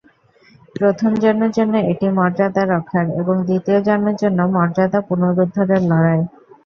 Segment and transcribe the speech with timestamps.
[0.75, 6.21] প্রথমজনের জন্য এটা মর্যাদা রক্ষার এবং দ্বিতীয়জনের জন্য মর্যাদা পুনরুদ্ধারের লড়াই।